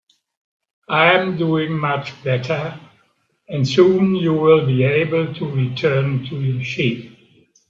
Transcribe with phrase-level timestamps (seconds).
[0.89, 2.79] I'm doing much better,
[3.47, 7.15] and soon you'll be able to return to your sheep.